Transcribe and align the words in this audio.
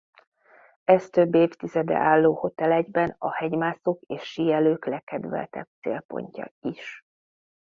Ez 0.83 1.09
több 1.09 1.33
évtizede 1.35 1.95
álló 1.95 2.33
hotel 2.33 2.71
egyben 2.71 3.15
a 3.17 3.33
hegymászók 3.33 4.01
és 4.01 4.23
síelők 4.31 4.85
legkedveltebb 4.85 5.67
célpontja 5.81 6.51
is. 6.61 7.03